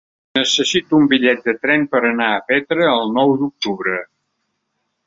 Necessito 0.37 0.97
un 0.99 1.05
bitllet 1.11 1.45
de 1.49 1.53
tren 1.67 1.85
per 1.93 2.01
anar 2.11 2.31
a 2.33 2.41
Petra 2.49 2.89
el 2.95 3.17
nou 3.21 3.39
d'octubre. 3.45 4.05